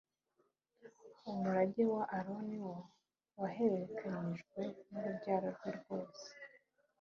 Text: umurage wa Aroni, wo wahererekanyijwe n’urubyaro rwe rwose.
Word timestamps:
umurage 1.29 1.83
wa 1.93 2.03
Aroni, 2.17 2.57
wo 2.65 2.75
wahererekanyijwe 3.39 4.59
n’urubyaro 4.89 5.47
rwe 5.55 5.69
rwose. 5.77 6.25